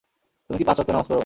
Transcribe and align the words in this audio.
তুমি 0.49 0.57
কি 0.59 0.65
পাঁচ 0.67 0.77
ওয়াক্ত 0.77 0.91
নামাজ 0.91 1.07
পড়ো। 1.07 1.19